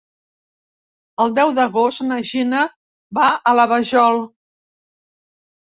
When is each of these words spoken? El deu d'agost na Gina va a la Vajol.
El 1.25 1.35
deu 1.39 1.53
d'agost 1.59 2.03
na 2.07 2.17
Gina 2.31 2.63
va 3.21 3.29
a 3.53 3.55
la 3.61 3.69
Vajol. 3.77 4.21